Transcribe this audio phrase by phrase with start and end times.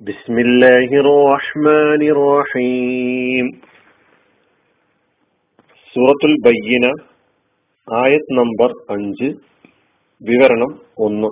[0.00, 3.46] بسم الله الرحمن الرحيم
[5.94, 6.86] സൂറത്തുൽ ബയ്യന
[7.88, 9.28] ആയത് നമ്പർ അഞ്ച്
[10.20, 10.72] വിവരണം
[11.06, 11.30] ഒന്ന്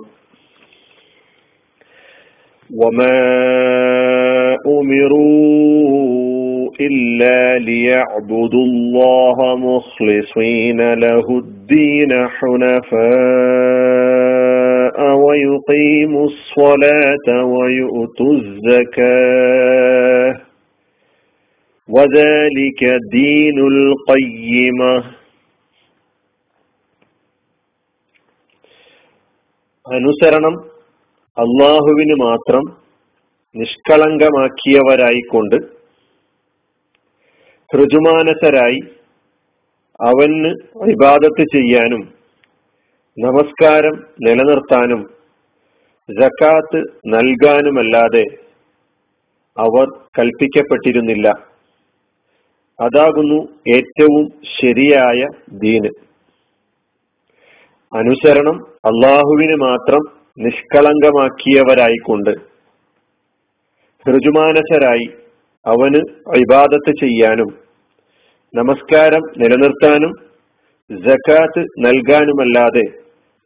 [2.69, 3.17] وما
[4.67, 6.05] أمروا
[6.79, 9.37] إلا ليعبدوا الله
[9.67, 14.15] مخلصين له الدين حنفاء
[15.15, 20.41] ويقيموا الصلاة ويؤتوا الزكاة
[21.89, 22.81] وذلك
[23.11, 25.03] دين القيمة
[29.85, 30.55] അനുസരണം
[31.37, 32.63] അള്ളാഹുവിന് മാത്രം
[33.55, 35.57] നിഷ്കളങ്കമാക്കിയവരായിക്കൊണ്ട്
[37.71, 38.79] ഋജുമാനസരായി
[39.99, 40.51] അവന്
[40.93, 42.01] ഇബാദത്ത് ചെയ്യാനും
[43.18, 45.10] നമസ്കാരം നിലനിർത്താനും
[46.08, 48.24] ജക്കാത്ത് നൽകാനുമല്ലാതെ
[49.58, 51.28] അവർ കൽപ്പിക്കപ്പെട്ടിരുന്നില്ല.
[52.80, 54.28] അതാകുന്നു ഏറ്റവും
[54.60, 55.90] ശരിയായ ദീന്.
[57.94, 60.02] അനുസരണം അള്ളാഹുവിന് മാത്രം
[60.38, 62.30] നിഷ്കളങ്കമാക്കിയവരായിക്കൊണ്ട്
[64.10, 65.10] ഋജുമാനസരായി
[65.66, 66.00] അവന്
[66.36, 67.58] ഇബാദത്ത് ചെയ്യാനും
[68.54, 70.12] നമസ്കാരം നിലനിർത്താനും
[70.90, 72.99] ജക്കാത്ത് നൽകാനുമല്ലാതെ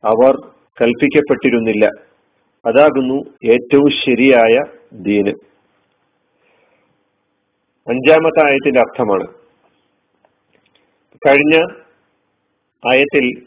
[0.04, 0.46] അവർ
[0.80, 1.86] കൽപ്പിക്കപ്പെട്ടിരുന്നില്ല.
[2.66, 5.32] അതാകുന്നു ഏറ്റവും ശരിയായ ദീന്.
[7.88, 9.26] അഞ്ചാമത്തെ ആയത്തിന്റെ അർത്ഥമാണ്.
[11.26, 11.66] കഴിഞ്ഞ
[12.90, 13.46] ആയത്തിൽ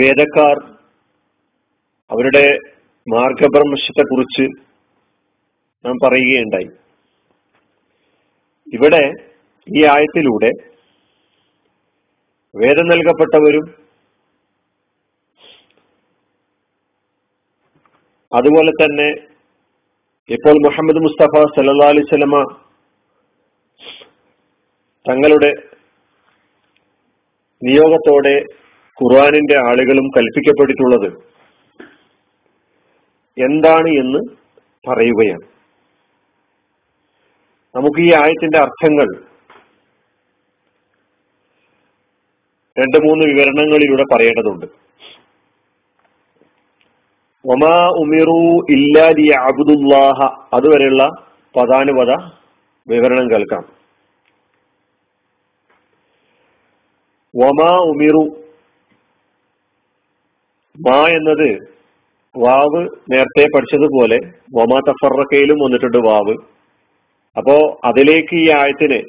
[0.00, 0.76] വേദക്കാർ
[2.10, 2.58] അവരുടെ
[3.08, 4.42] മാർഗബ്രഹ്മശത്തെ കുറിച്ച്
[5.86, 6.70] നാം പറയുകയുണ്ടായി.
[8.72, 9.12] ഇവിടെ
[9.76, 10.50] ഈ ആയത്തിലൂടെ
[12.56, 13.85] വേദം നൽകപ്പെട്ടവരും
[18.36, 19.08] അതുപോലെ തന്നെ
[20.28, 22.36] ഇപ്പോൾ മുഹമ്മദ് മുസ്തഫ സല്ലാ അലിസ്ലമ
[25.06, 25.50] തങ്ങളുടെ
[27.62, 28.34] നിയോഗത്തോടെ
[28.98, 31.08] ഖുർആാനിന്റെ ആളുകളും കൽപ്പിക്കപ്പെട്ടിട്ടുള്ളത്
[33.36, 34.20] എന്താണ് എന്ന്
[34.88, 35.46] പറയുകയാണ്.
[37.74, 39.08] നമുക്ക് ഈ ആയത്തിന്റെ അർത്ഥങ്ങൾ
[42.76, 44.66] രണ്ട് മൂന്ന് വിവരണങ്ങളിലൂടെ പറയേണ്ടതുണ്ട്.
[47.50, 51.08] ഒമാ ഉമിറു ഇല്ലാലി അബുദുല്ലാഹ അതുവരെയുള്ള
[51.56, 52.10] പദാനുപത
[52.88, 53.64] വിവരണം കേൾക്കാം.
[57.44, 58.36] ഒമാ ഉമിറു.
[60.88, 61.76] മാ എന്നത്
[62.36, 64.18] വാവ് നേരത്തെ പഠിച്ചതുപോലെ
[64.54, 66.36] വമാ തഫറക്കയിലും വന്നിട്ടുണ്ട് വാവ്.
[67.36, 69.02] അപ്പോ അതിലേക്ക് ഈ ആയത്തിന്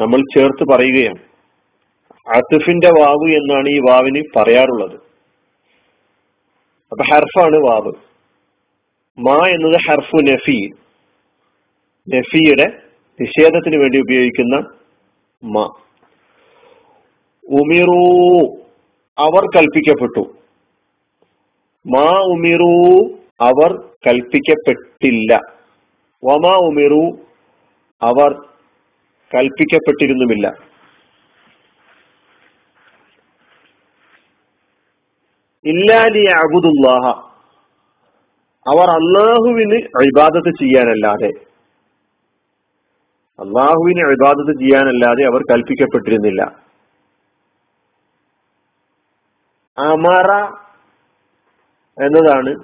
[0.00, 1.18] നമ്മൾ ചേർത്ത് പറയുകയാണ്.
[2.36, 5.13] അസിഫിന്റെ വാവ് എന്നാണ് ഈ വാവിന് പറയാറുള്ളത്.
[6.94, 7.92] അപ്പൊ ഹർഫാണ് വാവ്.
[9.18, 10.70] മാ എന്നത് ഹർഫു നഫി.
[12.08, 12.82] നഫിയുടെ
[13.20, 14.66] നിഷേധത്തിന് വേണ്ടി ഉപയോഗിക്കുന്ന
[15.44, 15.72] മാ.
[17.48, 18.56] ഉമിറു.
[19.18, 20.34] അവർ കൽപ്പിക്കപ്പെട്ടു.
[21.86, 25.40] മാ ഉമിറു അവർ കൽപ്പിക്കപ്പെട്ടില്ല.
[26.24, 27.18] വമാ ഉമിറു
[28.02, 28.34] അവർ
[29.34, 30.73] കൽപ്പിക്കപ്പെട്ടിരുന്നുമില്ല.
[35.66, 37.34] ഇല്ലാലി അബുദുല്ലാഹ
[38.68, 41.28] അവർ അള്ളാഹുവിന് അഴിബാദത്ത് ചെയ്യാനല്ലാതെ.
[43.40, 46.42] അള്ളാഹുവിന് അഴിബാദത്ത് ചെയ്യാനല്ലാതെ അവർ കൽപ്പിക്കപ്പെട്ടിരുന്നില്ല.
[49.78, 50.30] അമറ
[52.04, 52.54] എന്നതാണ്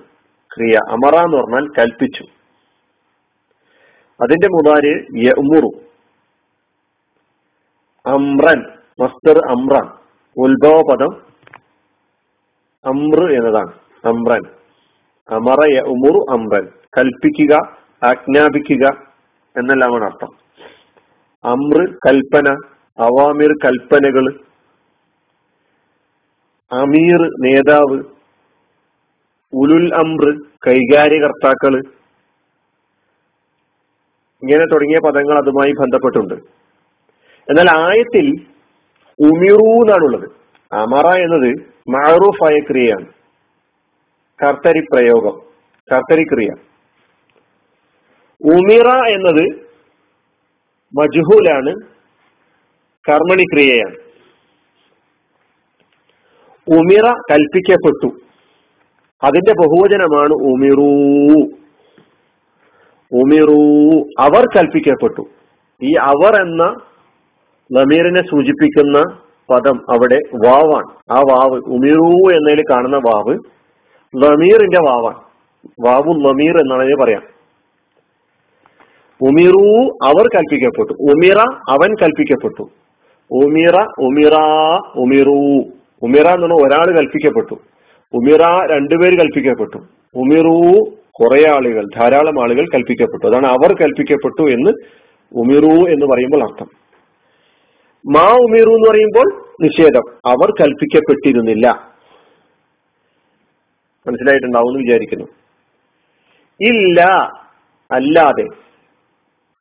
[0.56, 0.78] ക്രിയ.
[0.90, 2.24] അമറ എന്ന് പറഞ്ഞാൽ കൽപ്പിച്ചു.
[4.22, 5.80] അതിന്റെ മുതാര് യമുറു
[8.06, 9.88] അമ്രൻ മസ്തർ അമ്രൻ
[10.36, 11.29] ഉത്ഭവ പദം
[12.84, 13.72] അമ്ര എന്നതാണ്.
[14.04, 14.42] അമ്രൻ.
[15.30, 16.68] അമറ ഉമുറു അമ്രൻ.
[16.98, 17.54] കൽപ്പിക്കുക
[18.04, 18.86] ആജ്ഞാപിക്കുക
[19.56, 20.28] എന്നെല്ലാമാണ് അർത്ഥം.
[21.44, 22.48] അമ്ര കൽപ്പന
[22.98, 24.40] അവാമിർ കൽപ്പനകൾ
[26.72, 28.04] അമീർ നേതാവ്
[29.54, 31.78] ഉലുൽ അമ്ര കൈകാര്യകർത്താക്കൾ
[34.42, 36.34] ഇങ്ങനെ തുടങ്ങിയ പദങ്ങൾ അതുമായി ബന്ധപ്പെട്ടുണ്ട്.
[37.50, 38.26] എന്നാൽ ആയത്തിൽ
[39.20, 40.30] ഉമിറു എന്നാണുള്ളത്
[40.74, 43.06] അമറ എന്നത് മാറൂഫായ ക്രിയയാണ്.
[44.42, 45.40] കർത്തരി പ്രയോഗം
[45.92, 46.48] കർത്തരി ക്രിയ.
[48.44, 49.70] ഉമിറ എന്നത്
[50.98, 51.74] മജ്ഹൂലാണ്
[53.08, 53.96] കർമ്മണി ക്രിയയാണ്.
[56.78, 58.20] ഉമിറ കൽപ്പിക്കപ്പെട്ടു.
[59.26, 60.90] അതിന്റെ ബഹുവചനമാണ് ഉമിറൂ.
[63.12, 65.30] ഉമിറൂ അവർ കൽപ്പിക്കപ്പെട്ടു.
[65.82, 66.64] ഈ അവർ എന്ന
[67.72, 71.12] നമീറിനെ സൂചിപ്പിക്കുന്ന പദം അവിടെ വാവാണ്.
[71.12, 73.38] ആ വാവ് ഉമീറു എന്നതിൽ കാണുന്ന വാവ്
[74.16, 75.30] ലമീറിന്റെ വാവാണ്.
[75.86, 77.22] വാവു ലമീർ എന്നാണ് പറയാം.
[79.22, 80.92] ഉമിറു അവർ കൽപ്പിക്കപ്പെട്ടു.
[80.92, 81.38] ഉമീറ
[81.70, 82.62] അവൻ കൽപ്പിക്കപ്പെട്ടു.
[83.30, 84.34] ഉമീറ ഉമിറ
[84.96, 85.64] ഉമിറു.
[86.02, 87.54] ഉമീറ എന്ന് പറഞ്ഞാൽ ഒരാൾ കൽപ്പിക്കപ്പെട്ടു.
[88.14, 89.78] ഉമീറ രണ്ടുപേര് കൽപ്പിക്കപ്പെട്ടു.
[90.14, 93.26] ഉമിറു കുറെ ആളുകൾ ധാരാളം ആളുകൾ കൽപ്പിക്കപ്പെട്ടു.
[93.26, 94.70] അതാണ് അവർ കൽപ്പിക്കപ്പെട്ടു എന്ന്
[95.32, 96.79] ഉമിറു എന്ന് പറയുമ്പോൾ അർത്ഥം.
[98.06, 99.28] മാ ഉമിറു എന്ന് പറയുമ്പോൾ
[99.60, 100.04] നിഷേധം.
[100.26, 101.90] അവർ കൽപ്പിക്കപ്പെട്ടിരുന്നില്ല.
[104.06, 105.24] മനസ്സിലായിട്ടുണ്ടാവും എന്ന് വിചാരിക്കുന്നു.
[106.60, 107.00] ഇല്ല
[107.92, 108.46] അല്ലാതെ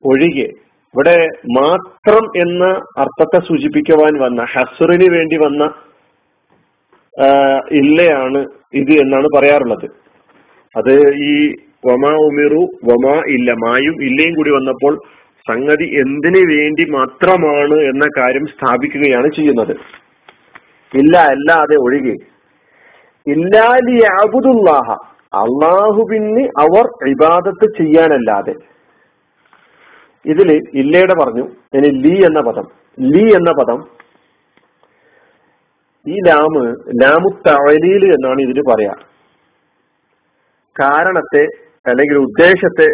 [0.06, 0.50] ഒഴികെ
[0.94, 1.28] ഇവിടെ
[1.60, 2.66] മാത്രം എന്ന
[2.98, 5.64] അർത്ഥത്തെ സൂചിപ്പിക്കുവാൻ വന്ന ഹസറിന് വേണ്ടി വന്ന
[7.72, 9.86] ഇല്ലയാണ് ഇത് എന്നാണ് പറയാറുള്ളത്.
[10.78, 11.50] അത് ഈ
[11.88, 15.00] വമാ ഉമിറു വമാ ഇല്ല മായും ഇല്ലയും കൂടി വന്നപ്പോൾ
[15.48, 19.72] സംഗതി എന്തിനു വേണ്ടി മാത്രമാണ് എന്ന കാര്യം സ്ഥാപിക്കുകയാണ് ചെയ്യുന്നത്.
[20.98, 22.16] ഇല്ല അല്ലാതെ ഒഴികെ.
[23.28, 24.92] ഇല്ലാലി അബുദുല്ലാഹ
[25.34, 28.56] അള്ളാഹുബിന് അവർ ഇബാദത്ത് ചെയ്യാനല്ലാതെ.
[30.26, 31.44] ഇതിൽ ഇല്ലയുടെ പറഞ്ഞു
[31.74, 32.68] ഇനി ലീ എന്ന പദം.
[33.00, 34.00] ലീ എന്ന പദം.
[36.08, 38.94] ഈ ലാമ് ലാമു തവലീൽ എന്നാണ് ഇതിന് പറയാ.
[40.82, 41.44] കാരണത്തെ
[41.90, 42.88] അല്ലെങ്കിൽ ഉദ്ദേശത്തെ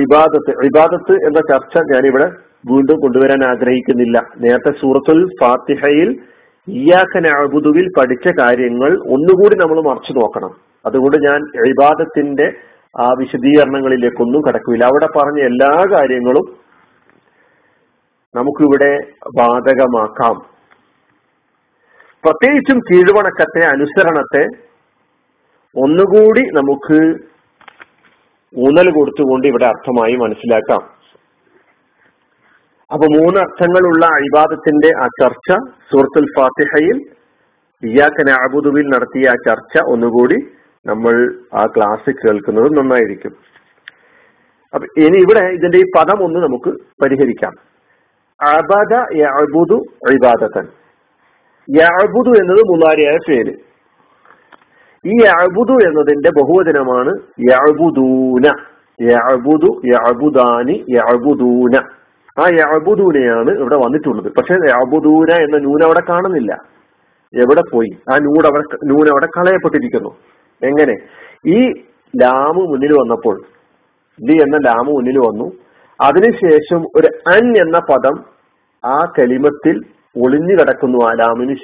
[0.00, 0.64] ഇബാദത്ത്.
[0.64, 2.32] ഇബാദത്ത് എന്ന ചർച്ച ഞാനിവിടെ
[2.70, 4.22] വീണ്ടും കൊണ്ടുവരാൻ ആഗ്രഹിക്കുന്നില്ല.
[4.36, 6.20] നേരത്തെ സൂറത്തുൽ ഫാത്തിഹയിൽ
[6.68, 10.50] ഇയാക്കൻ അബുദുവിൽ പഠിച്ച കാര്യങ്ങൾ ഒന്നുകൂടി നമ്മൾ മറച്ചു നോക്കണം.
[10.86, 12.52] അതുകൊണ്ട് ഞാൻ ഇബാദത്തിന്റെ
[13.00, 14.84] ആ വിശദീകരണങ്ങളിലേക്കൊന്നും കടക്കില്ല.
[14.84, 16.65] അവിടെ പറഞ്ഞ എല്ലാ കാര്യങ്ങളും
[18.36, 18.92] നമുക്കിവിടെ
[19.38, 20.36] ബാധകമാക്കാം
[22.24, 24.44] പ്രത്യേകിച്ചും കീഴ്വണക്കത്തെ അനുസരണത്തെ
[25.76, 26.98] ഒന്നുകൂടി നമുക്ക്
[28.54, 30.82] ഊന്നൽ കൊടുത്തുകൊണ്ട് ഇവിടെ അർത്ഥമായി മനസ്സിലാക്കാം.
[32.92, 35.48] അപ്പൊ മൂന്ന് അർത്ഥങ്ങളുള്ള അഴിബാദത്തിന്റെ ആ ചർച്ച
[35.90, 36.98] സൂറത്തുൽ ഫാത്തിഹയിൽ
[37.82, 40.38] ഇയാക്കനെ അബുദുവിൽ നടത്തിയ ആ ചർച്ച ഒന്നുകൂടി
[40.86, 41.14] നമ്മൾ
[41.54, 43.32] ആ ക്ലാസ് കേൾക്കുന്നത് നന്നായിരിക്കും.
[44.74, 46.70] അപ്പൊ ഇനി ഇവിടെ ഇതിന്റെ ഈ പദം ഒന്ന് നമുക്ക്
[47.02, 47.65] പരിഹരിക്കാം.
[48.40, 49.76] അബദ യഅബുദു
[50.14, 50.66] ഇബാദത്തൻ
[51.68, 53.54] യഅബുദു എന്നത് മുലാരിയായ പേര്
[55.04, 57.12] ഈ അബുദു എന്നതിന്റെ ബഹുവചനമാണ്
[57.50, 58.46] യഅബുദൂന.
[59.00, 61.74] യഅബുദു യഅബുദാനി യഅബുദൂന.
[62.38, 64.28] ആ യഅബുദൂനയാണ് ഇവിടെ വന്നിട്ടുള്ളത്.
[64.38, 66.52] പക്ഷെ യഅബുദൂന എന്ന നൂന അവിടെ കാണുന്നില്ല.
[67.34, 67.90] എവിടെ പോയി?
[68.10, 70.10] ആ നൂട് അവിടെ നൂന അവിടെ കളയപ്പെട്ടിരിക്കുന്നു.
[70.62, 70.94] എങ്ങനെ?
[71.46, 71.58] ഈ
[72.14, 73.36] ലാമ് മുന്നിൽ വന്നപ്പോൾ
[74.18, 75.46] ലി എന്ന ലാമ് മുന്നിൽ വന്നു.
[76.00, 78.24] അതിനുശേഷം ഒരു അൻ എന്ന പദം
[78.84, 79.80] ആ കലിമത്തിൽ
[80.24, 81.12] ഒളിഞ്ഞു കിടക്കുന്നു ആ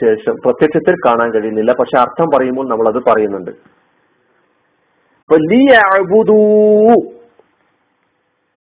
[0.05, 0.35] ശേഷം.
[0.45, 1.73] പ്രത്യക്ഷത്തിൽ കാണാൻ കഴിയുന്നില്ല.
[1.73, 3.51] പക്ഷെ അർത്ഥം പറയുമ്പോൾ നമ്മൾ അത് പറയുന്നുണ്ട്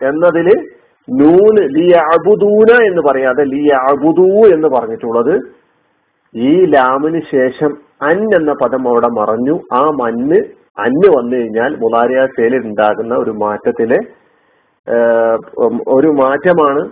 [0.01, 0.47] എന്നതിൽ
[1.09, 5.35] നൂന് ലി അബുദൂന എന്ന് പറയാതെ ലി അബുദൂ എന്ന് പറഞ്ഞിട്ടുള്ളത്
[6.35, 9.59] ഈ ലാമിന് ശേഷം അൻ എന്ന പദം അവിടെ മറഞ്ഞു.
[9.73, 10.39] ആ മണ്ണ്
[10.81, 13.97] അന്ന് വന്നു കഴിഞ്ഞാൽ മുലാരിയ സേലിൽ ഉണ്ടാകുന്ന ഒരു മാറ്റത്തിലെ
[15.87, 16.89] ഒരു മാറ്റമാണ്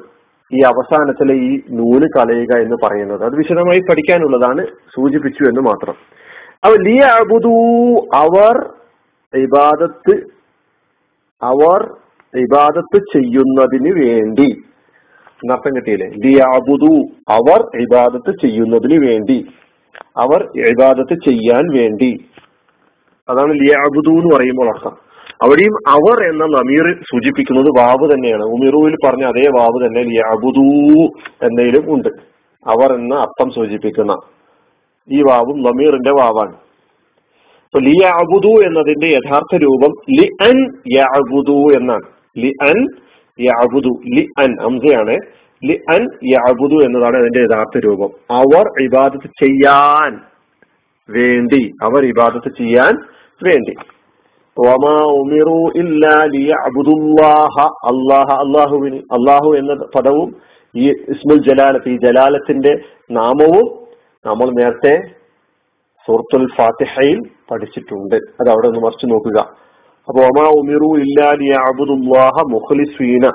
[0.53, 3.24] ഈ അവസാനത്തിലെ ഈ നൂൽ കളയുക എന്ന് പറയുന്നത്.
[3.24, 5.95] അത് വിശദമായി പഠിക്കാനുള്ളതാണ് സൂചിപ്പിച്ചു എന്ന് മാത്രം.
[6.63, 7.56] അവ ലിയ അബുദു
[8.15, 8.69] അവർ
[9.39, 10.24] ഇബാദത്ത്
[11.44, 11.83] അവർ
[12.39, 14.63] ഇബാദത്ത് ചെയ്യുന്നതിന് വേണ്ടി.
[15.44, 16.08] എന്നർത്ഥം കിട്ടിയില്ലേ?
[16.08, 19.48] ലിയ അബുദു അവർ ഇബാദത്ത് ചെയ്യുന്നതിന് വേണ്ടി.
[20.17, 22.25] അവർ ഇബാദത്ത് ചെയ്യാൻ വേണ്ടി.
[23.29, 25.09] അതാണ് ലിയാബുദു എന്ന് പറയുമ്പോൾ അർത്ഥം.
[25.43, 28.43] അവിടെയും അവർ എന്ന നമീർ സൂചിപ്പിക്കുന്നത് വാവ് തന്നെയാണ്.
[28.43, 30.65] ഉമിറുവിൽ പറഞ്ഞ അതേ വാവ് തന്നെ അബുദൂ
[31.48, 32.10] എന്നതിലും ഉണ്ട്.
[32.67, 34.15] അവർ എന്ന അർത്ഥം സൂചിപ്പിക്കുന്ന
[35.10, 36.55] ഈ വാവും നമീറിന്റെ വാവാണ്.
[37.65, 40.58] അപ്പൊ ലി അബുദു എന്നതിന്റെ യഥാർത്ഥ രൂപം ലി അൻ
[40.96, 42.08] യഅബുദു എന്നാണ്.
[42.38, 42.88] ലി അൻ
[43.39, 45.17] യഅബുദു ലി അൻ അംസയാണ്.
[45.63, 48.10] ലി അൻ യഅബുദു എന്നതാണ് അതിന്റെ യഥാർത്ഥ രൂപം.
[48.31, 50.19] അവർ ഇബാദത്ത് ചെയ്യാൻ
[51.10, 52.93] വേണ്ടി അവർ ഇബാദത്ത് ചെയ്യാൻ
[53.43, 53.74] വേണ്ടി.
[54.66, 54.96] വമാ
[55.82, 56.16] ഇല്ലാ
[59.16, 60.30] അല്ലാഹു എന്ന പദവും
[60.75, 62.74] ഈ ഇസ്മുൽ ജലാലത്ത് ഈ ജലാലത്തിന്റെ
[63.12, 63.68] നാമവും
[64.25, 64.94] നമ്മൾ നേരത്തെ
[66.08, 67.20] സൂറത്തുൽ ഫാത്തിഹയിൽ
[67.51, 68.18] പഠിച്ചിട്ടുണ്ട്.
[68.39, 69.39] അത് അവിടെ ഒന്ന് മറിച്ച് നോക്കുക.
[70.08, 73.25] അപ്പൊ ഒമാ ഉമിറു ഇല്ലാ ലിയഅബുദുല്ലാഹ മുഖ്ലിസീന.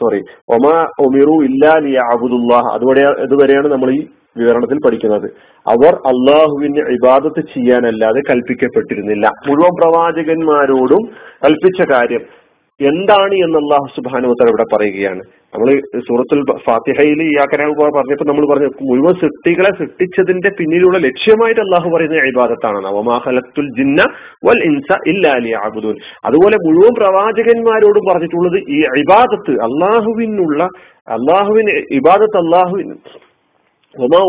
[0.00, 0.20] സോറി.
[0.54, 0.76] ഒമാ
[1.06, 2.64] ഉമിറു ഇല്ലാ ലിയഅബുദുല്ലാഹ.
[2.76, 4.00] അതുവരെ ഇതുവരെയാണ് നമ്മൾ ഈ
[4.36, 5.30] വിവരണത്തിൽ പഠിക്കുന്നത്.
[5.66, 9.28] അവർ അള്ളാഹുവിന് ഇബാദത്ത് ചെയ്യാനല്ലാതെ കൽപ്പിക്കപ്പെട്ടിരുന്നില്ല.
[9.48, 11.04] മുഴുവൻ പ്രവാചകന്മാരോടും
[11.44, 12.46] കൽപ്പിച്ച കാര്യം
[12.80, 15.20] എന്താണ് എന്ന് അള്ളാഹു സുബാനുത്തല ഇവിടെ പറയുകയാണ്.
[15.54, 22.14] നമ്മൾ സൂറത്തുൽ ഫാത്തിഹയിൽ ഈ ആക്കരാവ് പറഞ്ഞപ്പോൾ നമ്മൾ പറഞ്ഞു മുഴുവൻ സൃഷ്ടികളെ സൃഷ്ടിച്ചതിന്റെ പിന്നിലുള്ള ലക്ഷ്യമായിട്ട് അള്ളാഹു പറയുന്ന
[22.14, 24.02] ഇബാദത്താണ് നവമാഹലത്തുൽ ജിന്ന
[24.44, 30.64] വൽ ഇൻസ ഇല്ലാലി ആബുദൂൻ അതുപോലെ മുഴുവൻ പ്രവാചകന്മാരോടും പറഞ്ഞിട്ടുള്ളത് ഈ ഇബാദത്ത് അള്ളാഹുവിനുള്ള
[31.08, 32.94] അള്ളാഹുവിന് ഇബാദത്ത് അള്ളാഹുവിന്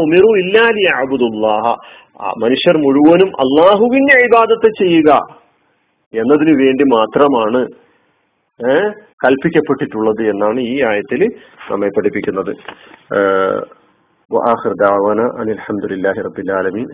[0.03, 1.65] ഉമിറു ഇല്ലാലി അബുദുല്ലാഹ
[2.43, 5.09] മനുഷ്യർ മുഴുവനും അള്ളാഹുവിന്റെ ഇബാദത്ത് ചെയ്യുക
[6.13, 7.61] എന്നതിനു വേണ്ടി മാത്രമാണ്
[9.23, 11.21] കൽപ്പിക്കപ്പെട്ടിട്ടുള്ളത് എന്നാണ് ഈ ആയത്തിൽ
[11.71, 12.51] നമ്മെ പഠിപ്പിക്കുന്നത്.
[15.41, 16.87] അനിൽ അലഹമുല്ലാഹി റബിൻ അലമീൻ